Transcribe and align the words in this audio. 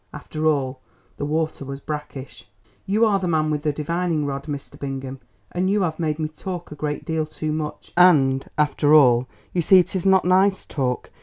After 0.11 0.47
all, 0.47 0.81
the 1.17 1.25
water 1.25 1.63
was 1.63 1.79
brackish. 1.79 2.49
You 2.87 3.05
are 3.05 3.19
the 3.19 3.27
man 3.27 3.51
with 3.51 3.61
the 3.61 3.71
divining 3.71 4.25
rod, 4.25 4.45
Mr. 4.45 4.79
Bingham, 4.79 5.19
and 5.51 5.69
you 5.69 5.83
have 5.83 5.99
made 5.99 6.17
me 6.17 6.27
talk 6.27 6.71
a 6.71 6.75
great 6.75 7.05
deal 7.05 7.27
too 7.27 7.51
much, 7.51 7.93
and, 7.95 8.49
after 8.57 8.95
all, 8.95 9.27
you 9.53 9.61
see 9.61 9.77
it 9.77 9.95
is 9.95 10.03
not 10.07 10.25
nice 10.25 10.65
talk. 10.65 11.11